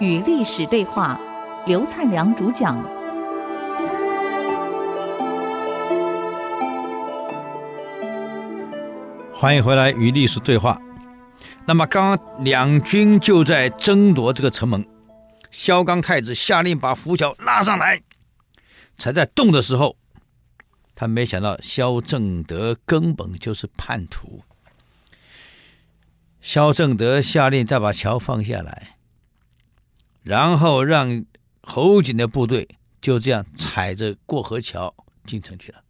[0.00, 1.20] 与历史对话，
[1.66, 2.78] 刘灿良主讲。
[9.34, 10.80] 欢迎回来与历史对话。
[11.64, 14.84] 那么，刚刚两军就在争夺这个城门，
[15.50, 18.00] 萧纲太子下令把浮桥拉上来，
[18.98, 19.94] 才在动的时候，
[21.00, 24.42] 他没想到萧正德根本就是叛徒。
[26.40, 28.96] 萧正德下令再把桥放下来。
[30.24, 31.24] 然后让
[31.62, 32.68] 侯景的部队
[33.00, 34.92] 就这样踩着过河桥
[35.24, 35.84] 进城去了。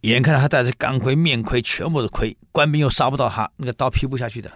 [0.00, 4.50] 眼看他带着钢盔、面盔，全部是盔，官兵又杀不到他，那个刀劈不下去的。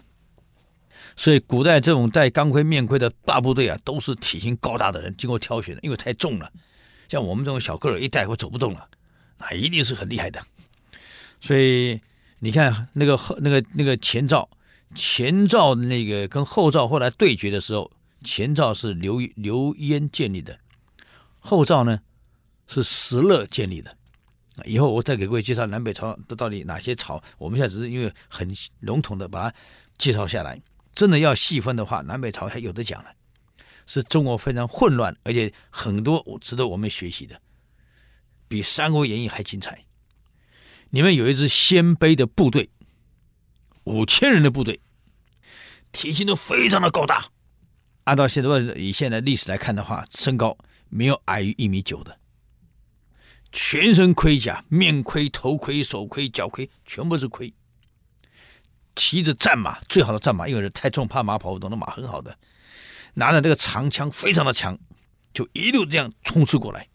[1.16, 6.50] 所以古代这种带钢盔、面盔的大部队啊，都是体型高大的人，经过挑选的，因为太重了。
[7.08, 8.88] 像我们这种小个儿一带，我走不动了，
[9.38, 10.44] 那一定是很厉害的。
[11.40, 12.00] 所以
[12.38, 14.48] 你看那个后那个那个前赵。
[14.96, 17.90] 前赵那个跟后赵后来对决的时候，
[18.22, 20.56] 前赵是刘刘焉建立的，
[21.40, 22.00] 后赵呢
[22.68, 23.92] 是石勒建立的。
[24.64, 29.56] 以后我再给各位介绍南北朝的到底哪些朝，我们现在只是因为很笼统的把它
[29.98, 30.60] 介绍下来。
[30.94, 33.10] 真的要细分的话，南北朝还有得讲了，
[33.86, 37.40] 是中国非常混乱，而且很多值得我们学习的，
[38.48, 39.84] 比《三国演义》还精彩。
[40.90, 42.70] 你们有一支鲜卑的部队。
[43.84, 44.80] 五千人的部队，
[45.92, 47.26] 体型都非常的高大。
[48.04, 50.56] 按照现在以现在历史来看的话，身高
[50.88, 52.18] 没有矮于一米九的，
[53.52, 57.52] 全身盔甲，面盔、头盔、手盔、脚盔，全部是盔。
[58.96, 62.38] 骑着战马，最好的战马，因为人太重，怕马跑不动的马，很好的。
[63.14, 64.78] 拿着那个长枪，非常的强，
[65.32, 66.86] 就一路这样冲刺过来。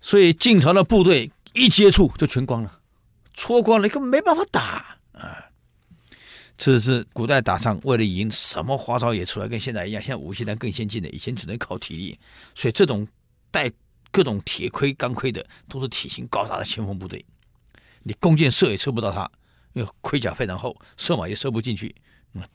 [0.00, 2.80] 所以晋朝的部队一接触就全光了，
[3.34, 4.98] 戳光了，根本没办法打。
[5.12, 5.50] 啊，
[6.56, 10.00] 这是古代打仗为了赢，什么花招也出来，跟现在一样。
[10.00, 12.18] 现在武器弹更先进的，以前只能靠体力，
[12.54, 13.06] 所以这种
[13.50, 13.70] 带
[14.12, 17.24] 各种铁盔、钢盔的，都是体型高大的前锋部队。
[18.04, 19.28] 你弓箭射也射不到他，
[19.72, 21.94] 因为盔甲非常厚，射马也射不进去，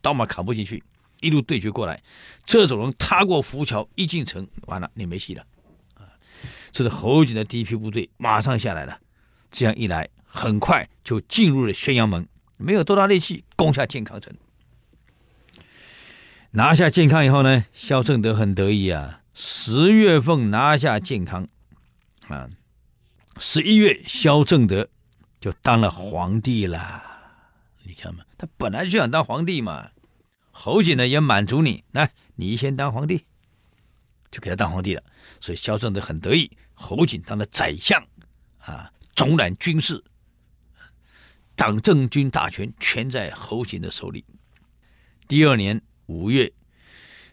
[0.02, 0.82] 刀马砍不进去。
[1.24, 2.04] 一路对决过来，
[2.46, 5.44] 这种人踏过浮桥一进城，完了你没戏了。
[5.96, 6.04] 啊，
[6.72, 9.00] 这是侯景的第一批部队马上下来了，
[9.50, 12.28] 这样一来，很快就进入了宣阳门。
[12.58, 14.34] 没有多大力气，攻下建康城，
[16.52, 19.22] 拿下健康以后呢，萧正德很得意啊。
[19.34, 21.48] 十月份拿下健康，
[22.28, 22.50] 啊，
[23.40, 24.88] 十一月萧正德
[25.40, 27.02] 就当了皇帝了。
[27.84, 29.90] 你看嘛，他本来就想当皇帝嘛。
[30.56, 33.26] 侯景呢也满足你，来，你先当皇帝，
[34.32, 35.04] 就给他当皇帝了。
[35.42, 38.02] 所以萧正德很得意，侯景当了宰相，
[38.60, 40.02] 啊，总揽军事。
[41.56, 44.24] 党政军大权全在侯景的手里。
[45.28, 46.52] 第二年五月，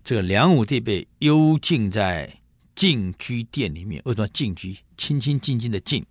[0.03, 2.41] 这个梁武帝被幽禁在
[2.75, 4.03] 禁居殿里面。
[4.06, 4.78] 为什么禁居？
[4.97, 6.04] 清清静静的静，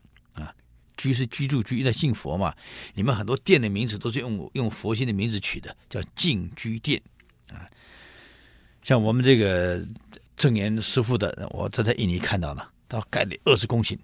[0.99, 2.53] 居是居住居，因为姓佛嘛。
[2.93, 7.01] 你们很多殿的名字都是用用佛心的名字取的，叫静居殿
[7.47, 7.63] 啊。
[8.83, 9.81] 像我们这个
[10.35, 13.97] 证严师傅的，我这在印尼看到了，他盖了二十公顷，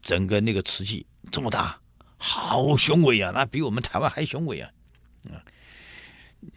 [0.00, 1.78] 整个那个瓷器这么大。
[2.16, 3.32] 好雄伟啊！
[3.34, 4.70] 那比我们台湾还雄伟啊！
[5.30, 5.42] 啊，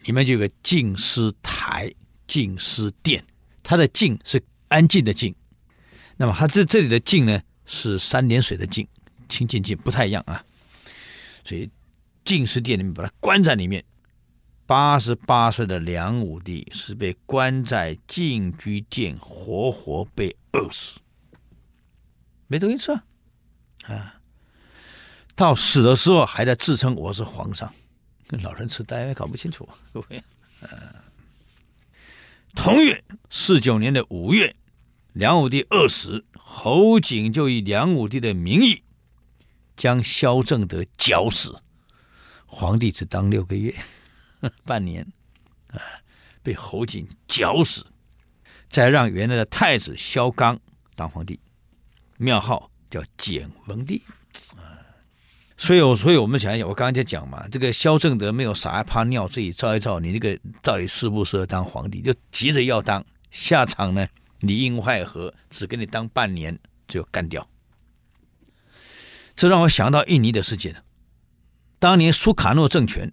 [0.03, 1.94] 里面就有个净思台、
[2.25, 3.22] 净思殿，
[3.63, 5.35] 它的净是安静的静，
[6.16, 8.88] 那么它这这里的静呢是三点水的静，
[9.27, 10.43] 清静静不太一样啊。
[11.43, 11.69] 所以
[12.25, 13.83] 静思殿里面把它关在里面，
[14.65, 20.99] 八十八岁的梁武帝是被关在禁居殿，活活被饿死，
[22.47, 23.01] 没东西吃啊！
[23.88, 24.13] 啊。
[25.35, 27.71] 到死的时候还在自称我是皇上，
[28.27, 29.69] 跟老人痴呆搞不清楚。
[29.94, 30.23] 各位，
[30.61, 30.95] 呃，
[32.55, 34.55] 同月四九年的五月，
[35.13, 38.81] 梁武帝饿死，侯景就以梁武帝的名义
[39.77, 41.56] 将萧正德绞死。
[42.45, 43.74] 皇帝只当六个月，
[44.65, 45.06] 半年，
[45.69, 45.79] 啊，
[46.41, 47.85] 被侯景绞死，
[48.69, 50.59] 再让原来的太子萧纲
[50.95, 51.39] 当皇帝，
[52.18, 54.01] 庙号叫简文帝。
[55.59, 64.07] 所以，我所以我们想一想，我刚刚在讲嘛，这个萧正德没有撒一泡尿，自己照一照，你那个到底适不适合当皇帝，就急着要当，下场呢，
[64.41, 66.57] 里应外合，只给你当半年
[66.88, 67.45] 就干掉。
[69.38, 70.75] 这让我想到印尼的事件，
[71.78, 73.10] 当年苏卡诺政权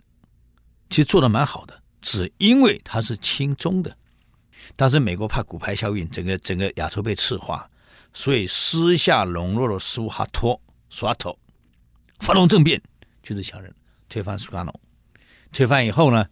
[0.88, 3.94] 其实做的蛮好的，只因为他是亲中的，
[4.75, 7.69] 当时美国怕骨牌效应，整个整个亚洲被赤化，
[8.15, 11.38] 所以私下笼络了苏哈托、苏哈托。
[12.21, 12.81] 发动政变，
[13.23, 13.75] 军事强人
[14.09, 14.81] 推翻苏卡诺，
[15.53, 16.26] 推翻以后呢，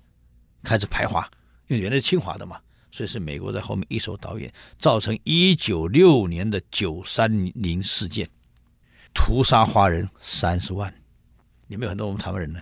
[0.62, 1.30] 开始排华，
[1.66, 2.58] 因为原来是亲华的嘛，
[2.90, 8.26] 所以是美国在后面一手导演，造成一九六年的九三零事件，
[9.14, 10.92] 屠杀华人三十万，
[11.68, 12.60] 里面有很多我们台湾人呢。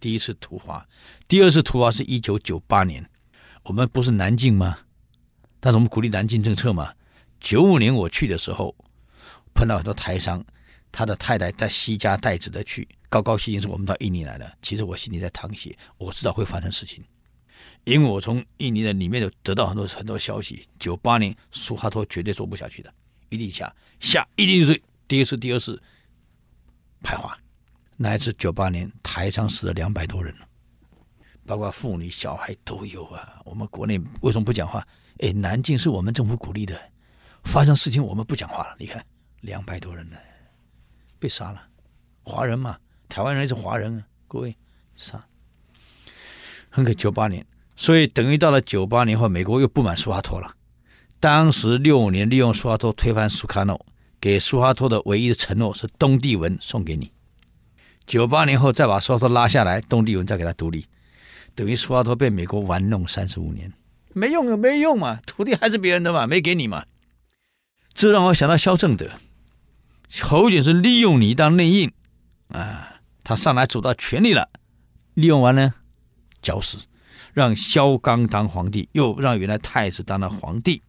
[0.00, 0.86] 第一次屠华，
[1.28, 3.08] 第二次屠华是一九九八年，
[3.62, 4.78] 我们不是南进吗？
[5.60, 6.92] 但是我们鼓励南进政策嘛。
[7.38, 8.74] 九五年我去的时候，
[9.54, 10.44] 碰到很多台商，
[10.90, 14.56] 他的太太在西家带子的去，高高兴兴是我们到印尼来的。
[14.60, 17.04] 其实我心里在淌血，我知道会发生事情，
[17.84, 20.66] 因为我从印尼的里面有得到很多很多消息。
[20.78, 22.92] 九八年苏哈托绝对做不下去的，
[23.28, 24.82] 一定下下，一定就是
[25.12, 25.78] 第一次、第二次
[27.02, 27.36] 排华。
[27.98, 30.34] 那一次九八年台商死了两百多人，
[31.44, 33.38] 包括妇女小孩都有啊。
[33.44, 34.82] 我们国内为什么不讲话？
[35.18, 36.80] 哎，南京是我们政府鼓励的。
[37.44, 39.04] 发生事情我们不讲话了，你看
[39.42, 40.16] 两百多人呢，
[41.18, 41.60] 被杀了，
[42.22, 44.56] 华人嘛，台湾人是华人啊，各位
[44.96, 45.22] 杀，
[46.70, 50.56] 很可九八年，所以等于到了九八年后，美国又不满苏哈托了。
[51.20, 53.78] 当时六五年利用苏哈托推翻苏卡诺，
[54.22, 57.10] 给苏哈托的唯一的承诺是东帝汶送给你。
[58.06, 60.86] 九八年后再把苏哈托拉下来，东帝汶再给他独立，
[61.56, 63.72] 等于苏哈托被美国玩弄三十五年，
[64.12, 66.84] 没用啊，没用嘛，土地还是别人的嘛，没给你嘛。
[67.92, 69.10] 这让我想到萧正德，
[70.20, 71.90] 侯景是利用你当内应，
[72.46, 74.50] 啊，他上来走到权力了，
[75.14, 75.74] 利用完呢，
[76.40, 76.78] 绞死，
[77.32, 80.80] 让萧纲当皇帝，又让原来太子当了皇帝，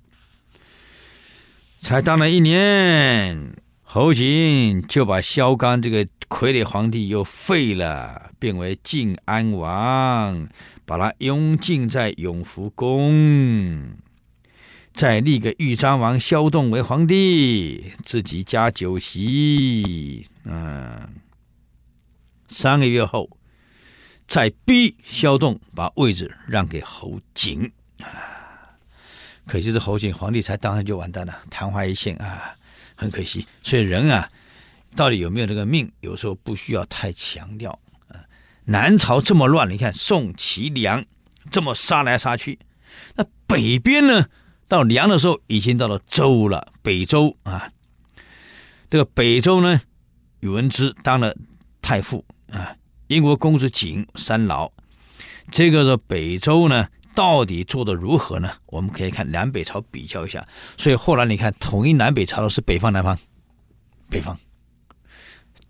[1.84, 10.48] 才当了一年，侯景就把萧纲这个傀儡皇帝又废了，变为晋安王，
[10.86, 13.98] 把他拥禁在永福宫。
[14.94, 20.26] 再立个豫章王萧栋为皇帝，自己加酒席。
[20.46, 21.10] 嗯，
[22.48, 23.30] 三个月后，
[24.26, 27.70] 再逼萧栋把位置让给侯景。
[29.46, 32.56] 可惜这侯景皇帝才当上就完蛋了，昙花一现啊，
[32.96, 33.46] 很可惜。
[33.62, 34.30] 所以人啊，
[34.96, 37.78] 到底有没有这个命，有时候不需要太强调。
[38.08, 38.16] 啊，
[38.66, 41.04] 南朝这么乱，你看宋齐梁
[41.52, 42.58] 这么杀来杀去，
[43.16, 44.28] 那北边呢？
[44.68, 47.70] 到梁的时候，已经到了周了，北周啊。
[48.90, 49.82] 这个北周呢，
[50.40, 51.36] 宇文支当了
[51.82, 52.76] 太傅啊。
[53.08, 54.72] 英国公子景三老，
[55.52, 58.52] 这个是北周呢，到底做得如何呢？
[58.68, 60.48] 我们可以看南北朝比较一下。
[60.78, 63.18] 所以后来你看，统一南北朝的是北方南方，
[64.10, 64.38] 北方。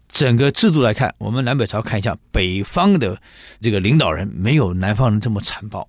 [0.10, 3.22] 整个制度来看，我们南北朝看一下，北方的
[3.62, 5.88] 这个领导人没有南方人这么残暴。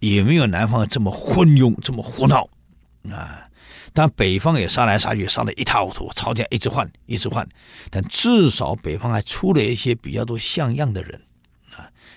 [0.00, 2.46] 也没有南方这么昏庸，这么胡闹
[3.10, 3.48] 啊！
[3.94, 7.48] 但北方也杀来杀去，杀得一塌糊涂，朝廷一直换，一直换。
[7.90, 11.18] 但至少北方还出了一些比较多像样的人，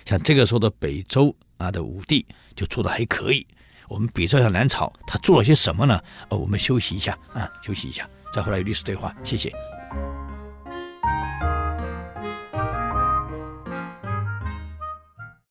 [0.06, 2.26] 像这个时候的北周啊的武帝
[2.56, 3.46] 就做的还可以。
[3.88, 6.00] 我们比较一下南朝，他做了些什么呢？
[6.30, 9.52] 哦，我们休息一下啊，休息一下，再回来与历史对话，谢谢。